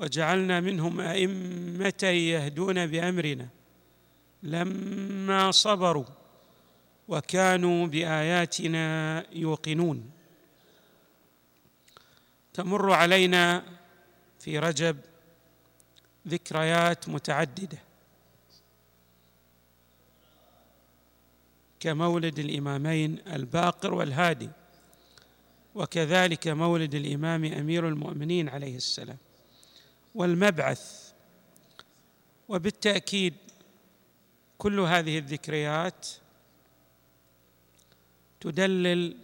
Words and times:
وجعلنا 0.00 0.60
منهم 0.60 1.00
أئمة 1.00 2.02
يهدون 2.02 2.86
بأمرنا. 2.86 3.48
لما 4.42 5.50
صبروا 5.50 6.04
وكانوا 7.08 7.86
بآياتنا 7.86 9.24
يوقنون. 9.32 10.10
تمر 12.54 12.92
علينا 12.92 13.62
في 14.38 14.58
رجب 14.58 14.96
ذكريات 16.28 17.08
متعددة. 17.08 17.78
كمولد 21.80 22.38
الإمامين 22.38 23.18
الباقر 23.32 23.94
والهادي 23.94 24.50
وكذلك 25.74 26.48
مولد 26.48 26.94
الإمام 26.94 27.44
أمير 27.44 27.88
المؤمنين 27.88 28.48
عليه 28.48 28.76
السلام. 28.76 29.16
والمبعث. 30.14 31.12
وبالتأكيد 32.48 33.34
كل 34.58 34.80
هذه 34.80 35.18
الذكريات 35.18 36.08
تدلل 38.40 39.16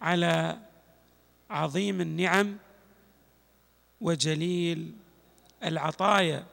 على 0.00 0.58
عظيم 1.50 2.00
النعم 2.00 2.58
وجليل 4.00 4.92
العطايا 5.64 6.46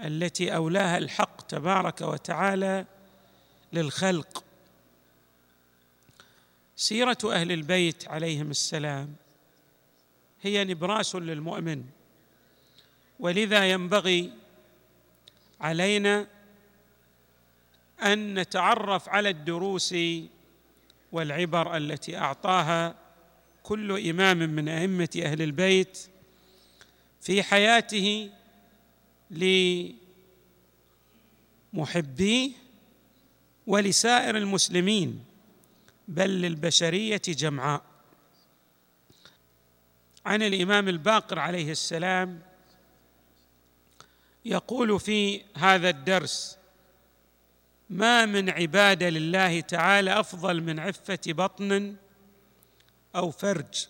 التي 0.00 0.54
أولاها 0.54 0.98
الحق 0.98 1.40
تبارك 1.40 2.00
وتعالى 2.00 2.86
للخلق. 3.72 4.44
سيرة 6.76 7.18
أهل 7.24 7.52
البيت 7.52 8.08
عليهم 8.08 8.50
السلام 8.50 9.14
هي 10.42 10.64
نبراس 10.64 11.14
للمؤمن. 11.14 11.99
ولذا 13.20 13.70
ينبغي 13.70 14.32
علينا 15.60 16.26
أن 18.02 18.34
نتعرف 18.34 19.08
على 19.08 19.28
الدروس 19.28 19.94
والعبر 21.12 21.76
التي 21.76 22.18
أعطاها 22.18 22.94
كل 23.62 24.08
إمام 24.08 24.38
من 24.38 24.68
أئمة 24.68 25.08
أهل 25.22 25.42
البيت 25.42 25.98
في 27.20 27.42
حياته 27.42 28.30
لمحبيه 31.72 32.50
ولسائر 33.66 34.36
المسلمين 34.36 35.24
بل 36.08 36.30
للبشرية 36.30 37.22
جمعاء. 37.28 37.82
عن 40.26 40.42
الإمام 40.42 40.88
الباقر 40.88 41.38
عليه 41.38 41.72
السلام 41.72 42.49
يقول 44.44 45.00
في 45.00 45.42
هذا 45.56 45.88
الدرس 45.88 46.58
ما 47.90 48.26
من 48.26 48.50
عبادة 48.50 49.08
لله 49.08 49.60
تعالى 49.60 50.20
أفضل 50.20 50.60
من 50.62 50.78
عفة 50.78 51.18
بطن 51.26 51.96
أو 53.16 53.30
فرج 53.30 53.86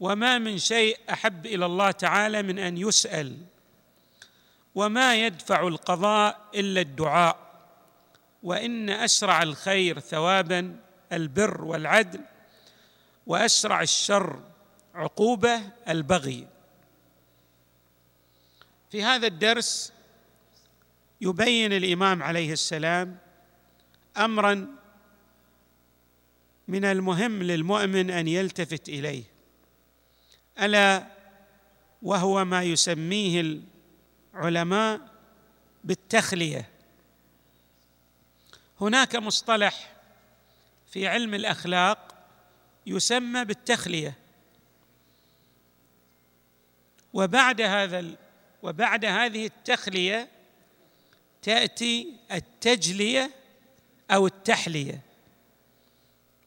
وما 0.00 0.38
من 0.38 0.58
شيء 0.58 0.98
أحب 1.10 1.46
إلى 1.46 1.66
الله 1.66 1.90
تعالى 1.90 2.42
من 2.42 2.58
أن 2.58 2.78
يسأل 2.78 3.36
وما 4.74 5.14
يدفع 5.14 5.68
القضاء 5.68 6.40
إلا 6.54 6.80
الدعاء 6.80 7.36
وإن 8.42 8.90
أسرع 8.90 9.42
الخير 9.42 10.00
ثوابا 10.00 10.76
البر 11.12 11.64
والعدل 11.64 12.20
وأسرع 13.26 13.82
الشر 13.82 14.40
عقوبة 14.94 15.60
البغي. 15.88 16.46
في 18.90 19.02
هذا 19.02 19.26
الدرس 19.26 19.92
يبين 21.20 21.72
الإمام 21.72 22.22
عليه 22.22 22.52
السلام 22.52 23.18
امرا 24.16 24.66
من 26.68 26.84
المهم 26.84 27.42
للمؤمن 27.42 28.10
أن 28.10 28.28
يلتفت 28.28 28.88
إليه 28.88 29.24
ألا 30.60 31.06
وهو 32.02 32.44
ما 32.44 32.62
يسميه 32.62 33.60
العلماء 34.34 35.00
بالتخلية. 35.84 36.68
هناك 38.80 39.16
مصطلح 39.16 39.92
في 40.90 41.08
علم 41.08 41.34
الأخلاق 41.34 42.14
يسمى 42.86 43.44
بالتخلية 43.44 44.16
وبعد 47.12 47.60
هذا 47.60 48.16
وبعد 48.62 49.04
هذه 49.04 49.46
التخلية 49.46 50.28
تأتي 51.42 52.16
التجلية 52.32 53.30
أو 54.10 54.26
التحلية. 54.26 55.00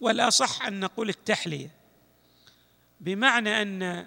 والاصح 0.01 0.65
أن 0.65 0.79
نقول 0.79 1.09
التحلية. 1.09 1.69
بمعنى 2.99 3.61
أن 3.61 4.05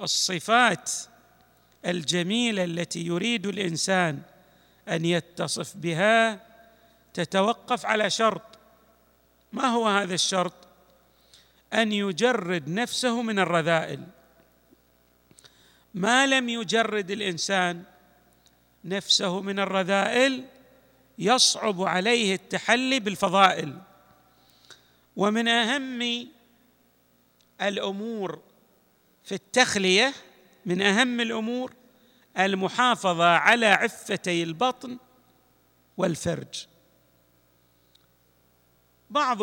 الصفات 0.00 0.92
الجميلة 1.86 2.64
التي 2.64 3.06
يريد 3.06 3.46
الإنسان 3.46 4.22
أن 4.88 5.04
يتصف 5.04 5.76
بها 5.76 6.40
تتوقف 7.14 7.86
على 7.86 8.10
شرط. 8.10 8.42
ما 9.52 9.66
هو 9.66 9.88
هذا 9.88 10.14
الشرط؟ 10.14 10.54
أن 11.72 11.92
يجرد 11.92 12.68
نفسه 12.68 13.22
من 13.22 13.38
الرذائل. 13.38 14.06
ما 15.94 16.26
لم 16.26 16.48
يجرد 16.48 17.10
الإنسان 17.10 17.82
نفسه 18.84 19.40
من 19.40 19.58
الرذائل 19.58 20.44
يصعب 21.18 21.82
عليه 21.82 22.34
التحلي 22.34 23.00
بالفضائل. 23.00 23.78
ومن 25.16 25.48
أهم 25.48 26.28
الأمور 27.62 28.42
في 29.24 29.34
التخلية 29.34 30.12
من 30.66 30.82
أهم 30.82 31.20
الأمور 31.20 31.72
المحافظة 32.38 33.24
على 33.24 33.66
عفتي 33.66 34.42
البطن 34.42 34.98
والفرج. 35.96 36.66
بعض 39.10 39.38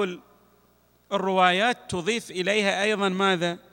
الروايات 1.11 1.77
تضيف 1.91 2.31
إليها 2.31 2.83
أيضا 2.83 3.09
ماذا؟ 3.09 3.66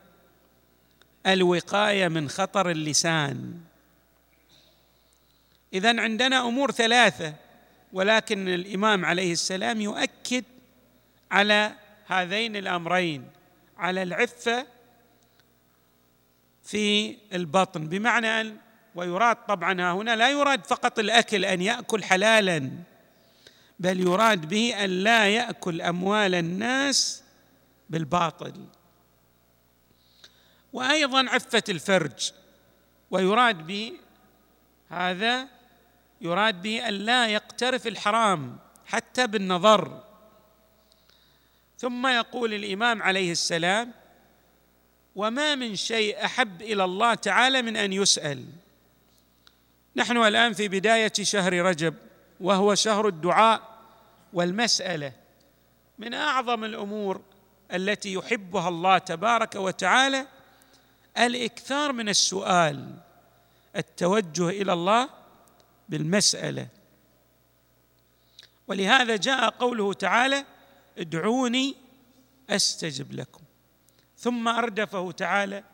الوقاية 1.27 2.09
من 2.09 2.29
خطر 2.29 2.71
اللسان. 2.71 3.61
اذا 5.73 6.01
عندنا 6.01 6.41
أمور 6.41 6.71
ثلاثة 6.71 7.35
ولكن 7.93 8.49
الإمام 8.49 9.05
عليه 9.05 9.33
السلام 9.33 9.81
يؤكد 9.81 10.45
على 11.31 11.73
هذين 12.07 12.57
الأمرين 12.57 13.31
على 13.79 14.03
العفة 14.03 14.67
في 16.65 17.17
البطن. 17.33 17.89
بمعنى 17.89 18.41
أن 18.41 18.57
ويراد 18.95 19.37
طبعا 19.37 19.93
هنا 19.93 20.17
لا 20.17 20.31
يراد 20.31 20.65
فقط 20.67 20.99
الأكل 20.99 21.45
أن 21.45 21.63
يأكل 21.63 22.05
حلالا 22.05 22.71
بل 23.81 24.01
يراد 24.01 24.49
به 24.49 24.85
أن 24.85 24.91
لا 24.91 25.29
يأكل 25.29 25.83
أموال 25.83 26.35
الناس 26.35 27.23
بالباطل. 27.91 28.53
وأيضا 30.75 31.31
عفة 31.31 31.63
الفرج. 31.69 32.33
ويراد 33.11 33.67
به 33.67 33.93
هذا 34.89 35.49
يراد 36.21 36.63
به 36.63 36.89
أن 36.89 36.95
لا 36.95 37.27
يقترف 37.27 37.87
الحرام 37.87 38.59
حتى 38.87 39.27
بالنظر. 39.27 40.03
ثم 41.79 42.07
يقول 42.07 42.55
الإمام 42.55 43.03
عليه 43.03 43.33
السلام 43.33 43.93
وما 45.17 45.55
من 45.55 45.77
شيء 45.77 46.25
أحب 46.25 46.63
إلى 46.63 46.85
الله 46.85 47.15
تعالى 47.15 47.63
من 47.63 47.77
أن 47.77 47.93
يسأل. 47.93 48.45
نحن 49.97 50.17
الآن 50.17 50.53
في 50.53 50.69
بداية 50.69 51.13
شهر 51.23 51.53
رجب 51.53 51.95
وهو 52.41 52.75
شهر 52.75 53.09
الدعاء 53.09 53.79
والمسألة. 54.33 55.13
من 55.99 56.15
أعظم 56.15 56.65
الأمور 56.65 57.21
التي 57.73 58.13
يحبها 58.13 58.69
الله 58.69 58.99
تبارك 58.99 59.55
وتعالى 59.55 60.27
الإكثار 61.19 61.93
من 61.93 62.09
السؤال 62.09 62.95
التوجه 63.77 64.49
إلى 64.49 64.73
الله 64.73 65.09
بالمسألة. 65.89 66.69
ولهذا 68.69 69.17
جاء 69.17 69.51
قوله 69.51 69.93
تعالى 69.93 70.45
ادعوني 70.99 71.75
أستجب 72.51 73.13
لكم. 73.13 73.41
ثم 74.19 74.49
أردفه 74.49 75.11
تعالى 75.11 75.65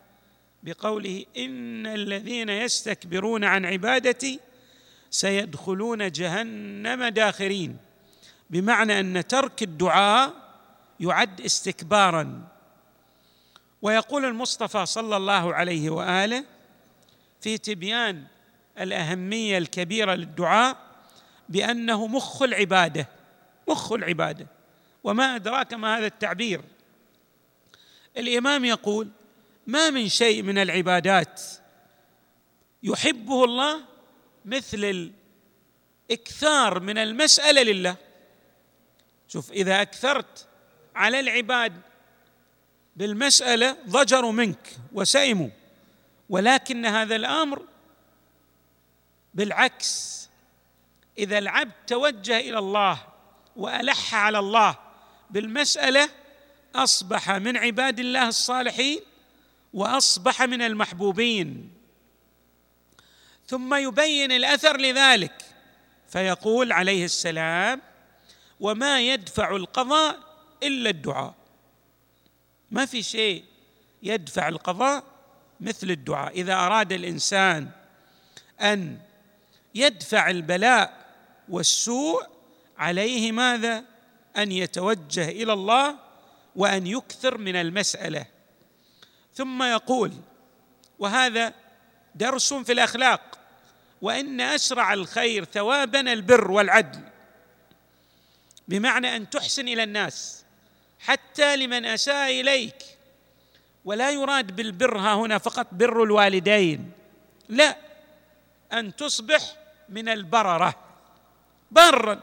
بقوله 0.63 1.25
إن 1.37 1.87
الذين 1.87 2.49
يستكبرون 2.49 3.45
عن 3.45 3.65
عبادتي 3.65 4.41
سيدخلون 5.11 6.11
جهنم 6.11 7.05
داخرين. 7.05 7.77
بمعنى 8.51 9.01
أن 9.01 9.27
ترك 9.27 9.63
الدعاء 9.63 10.35
يعد 11.01 11.41
استكبارا. 11.41 12.49
ويقول 13.82 14.25
المصطفى 14.25 14.87
صلى 14.87 15.17
الله 15.17 15.55
عليه 15.55 15.91
وآله 15.91 16.44
في 17.41 17.59
تبيان 17.59 18.25
الأهمية 18.81 19.59
الكبيرة 19.59 20.15
للدعاء 20.15 20.77
بأنه 21.49 22.06
مخ 22.06 22.43
العبادة 22.43 23.09
مخ 23.69 23.93
العبادة. 23.93 24.47
وما 25.05 25.37
أدراك 25.37 25.75
ما 25.75 25.99
هذا 25.99 26.06
التعبير. 26.06 26.61
الإمام 28.17 28.65
يقول 28.65 29.09
ما 29.67 29.91
من 29.91 30.09
شيء 30.09 30.43
من 30.43 30.59
العبادات 30.59 31.43
يحبه 32.82 33.44
الله 33.44 33.81
مثل 34.44 35.11
الإكثار 36.11 36.81
من 36.81 36.99
المسألة 36.99 37.62
لله. 37.62 37.97
شوف 39.29 39.53
إذا 39.53 39.82
أكثرت 39.82 40.47
على 40.94 41.21
العباد 41.21 41.81
بالمسألة 42.97 43.77
ضجروا 43.89 44.33
منك 44.33 44.77
وسئموا 44.93 45.49
ولكن 46.29 46.87
هذا 46.87 47.17
الأمر 47.17 47.63
بالعكس. 49.35 50.21
إذا 51.19 51.39
العبد 51.39 51.73
توجه 51.87 52.41
إلى 52.41 52.59
الله 52.59 53.03
وألح 53.57 54.15
على 54.15 54.39
الله 54.39 54.79
بالمسألة 55.31 56.11
أصبح 56.75 57.31
من 57.31 57.57
عباد 57.57 58.01
الله 58.01 58.29
الصالحين 58.29 59.01
وأصبح 59.75 60.43
من 60.43 60.63
المحبوبين. 60.63 61.73
ثم 63.47 63.75
يبين 63.75 64.33
الأثر 64.33 64.77
لذلك 64.77 65.43
فيقول 66.09 66.73
عليه 66.73 67.05
السلام 67.05 67.81
وما 68.61 69.01
يدفع 69.01 69.57
القضاء 69.57 70.19
إلا 70.63 70.91
الدعاء. 70.91 71.40
ما 72.70 72.87
في 72.87 73.02
شيء 73.02 73.44
يدفع 74.02 74.49
القضاء 74.49 75.05
مثل 75.61 75.90
الدعاء. 75.90 76.32
إذا 76.32 76.55
أراد 76.55 76.93
الإنسان 76.93 77.70
أن 78.61 78.99
يدفع 79.75 80.31
البلاء 80.31 81.06
والسوء 81.49 82.26
عليه 82.78 83.32
ماذا؟ 83.32 83.84
أن 84.37 84.52
يتوجه 84.52 85.28
إلى 85.28 85.52
الله 85.52 85.96
وأن 86.56 86.87
يكثر 86.87 87.38
من 87.38 87.56
المسألة. 87.56 88.26
ثم 89.34 89.62
يقول 89.62 90.12
وهذا 90.99 91.55
درس 92.14 92.55
في 92.55 92.72
الأخلاق 92.72 93.38
وإن 94.02 94.40
أسرع 94.40 94.93
الخير 94.93 95.44
ثوابا 95.44 96.00
البر 96.00 96.50
والعدل 96.50 97.00
بمعنى 98.69 99.17
أن 99.17 99.31
تحسن 99.31 99.69
إلى 99.69 99.82
الناس. 99.82 100.44
حتى 101.00 101.56
لمن 101.56 101.85
اساء 101.85 102.41
إليك. 102.41 102.76
ولا 103.85 104.11
يراد 104.11 104.56
بالبر 104.56 104.99
ها 104.99 105.14
هنا 105.14 105.38
فقط 105.38 105.67
بر 105.73 106.02
الوالدين. 106.02 106.93
لا 107.49 107.76
أن 108.73 108.97
تصبح 108.97 109.56
من 109.88 110.08
البررة 110.08 110.75
برا 111.70 112.23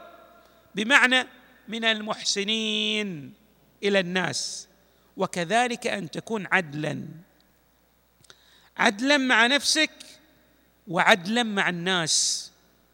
بمعنى 0.74 1.26
من 1.68 1.84
المحسنين 1.84 3.34
إلى 3.82 4.00
الناس 4.00 4.68
وكذلك 5.16 5.86
أن 5.86 6.10
تكون 6.10 6.46
عدلا. 6.52 7.04
عدلا 8.76 9.16
مع 9.16 9.46
نفسك 9.46 9.90
وعدلا 10.88 11.42
مع 11.42 11.68
الناس. 11.68 12.50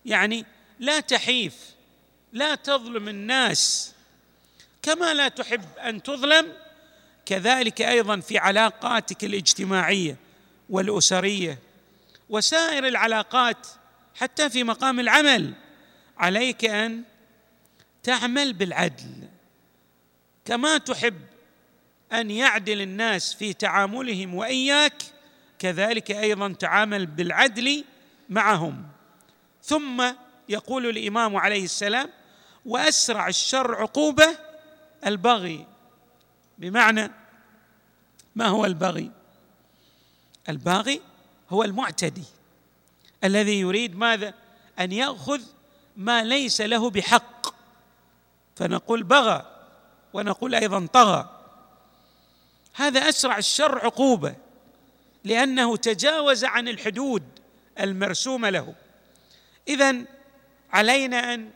يعني 0.06 0.46
لا 0.80 1.00
تحيف 1.00 1.75
لا 2.32 2.54
تظلم 2.54 3.08
الناس. 3.08 3.94
كما 4.84 5.14
لا 5.14 5.28
تحب 5.28 5.64
أن 5.78 6.02
تظلم 6.02 6.52
كذلك 7.26 7.82
أيضا 7.82 8.20
في 8.20 8.38
علاقاتك 8.38 9.25
الاجتماعية 9.25 10.16
والأسرية 10.70 11.58
وسائر 12.31 12.86
العلاقات 12.86 13.66
حتى 14.14 14.50
في 14.50 14.64
مقام 14.64 15.00
العمل. 15.00 15.54
عليك 16.19 16.64
أن 16.64 17.02
تعمل 18.02 18.52
بالعدل. 18.52 19.28
كما 20.44 20.78
تحب 20.78 21.20
أن 22.12 22.30
يعدل 22.30 22.80
الناس 22.80 23.34
في 23.34 23.52
تعاملهم 23.52 24.34
وإياك 24.34 25.02
كذلك 25.58 26.10
أيضا 26.10 26.52
تعامل 26.52 27.06
بالعدل 27.06 27.84
معهم. 28.28 28.84
ثم 29.62 30.04
يقول 30.48 30.87
الإمام 30.87 31.37
عليه 31.37 31.64
السلام 31.64 32.10
وأسرع 32.66 33.28
الشر 33.28 33.75
عقوبة 33.75 34.53
البغي. 35.06 35.66
بمعنى 36.58 37.10
ما 38.36 38.46
هو 38.46 38.64
البغي؟ 38.64 39.10
الباغي 40.48 41.00
هو 41.50 41.62
المعتدي 41.62 42.24
الذي 43.24 43.60
يريد 43.60 43.96
ماذا؟ 43.96 44.34
أن 44.78 44.92
يأخذ 44.92 45.42
ما 45.96 46.24
ليس 46.24 46.60
له 46.60 46.90
بحق. 46.90 47.54
فنقول 48.56 49.02
بغى 49.02 49.46
ونقول 50.12 50.54
أيضا 50.54 50.86
طغى. 50.86 51.30
هذا 52.74 53.08
أسرع 53.08 53.38
الشر 53.38 53.78
عقوبة 53.78 54.34
لأنه 55.24 55.76
تجاوز 55.76 56.44
عن 56.44 56.68
الحدود 56.68 57.22
المرسومه 57.80 58.50
له. 58.50 58.74
اذا 59.68 59.96
علينا 60.72 61.34
أن 61.34 61.50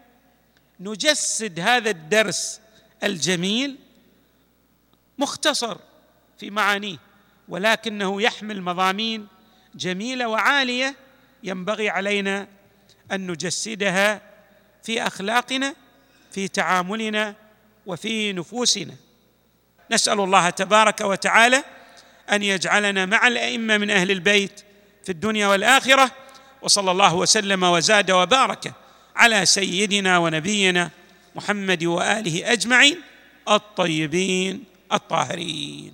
نجسد 0.81 1.61
هذا 1.61 1.91
الدرس 1.91 2.61
الجميل 3.03 3.77
مختصر 5.19 5.77
في 6.39 6.51
معانيه 6.51 6.97
ولكنه 7.49 8.23
يحمل 8.23 8.63
مضامين 8.63 9.27
جميلة 9.75 10.29
وعالية 10.29 10.97
ينبغي 11.43 11.91
علينا 11.91 12.49
أن 13.13 13.31
نجسدها 13.31 14.21
في 14.83 15.03
أخلاقنا 15.03 15.75
في 16.33 16.49
تعاملنا 16.49 17.35
وفي 17.87 18.33
نفوسنا. 18.33 18.95
نسأل 19.91 20.21
الله 20.21 20.51
تبارك 20.51 21.01
وتعالى 21.01 21.65
أن 22.33 22.43
يجعلنا 22.43 23.07
مع 23.07 23.29
الأئمة 23.29 23.79
من 23.79 23.91
أهل 23.91 24.11
البيت 24.11 24.61
في 25.05 25.13
الدنيا 25.13 25.47
والآخرة 25.49 26.11
وصلى 26.63 26.91
الله 26.91 27.15
وسلم 27.15 27.63
وزاد 27.63 28.11
وبارك 28.11 28.73
على 29.17 29.47
سيدنا 29.47 30.19
ونبينا 30.19 30.91
محمد 31.39 31.85
وآله 31.85 32.53
أجمعين 32.53 32.99
الطيبين 33.49 34.65
الطاهرين 34.93 35.93